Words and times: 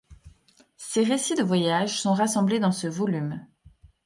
Ces 0.77 1.03
récits 1.03 1.35
de 1.35 1.43
voyages 1.43 2.01
sont 2.01 2.15
rassemblés 2.15 2.57
dans 2.59 2.71
ce 2.71 2.87
volume. 2.87 3.45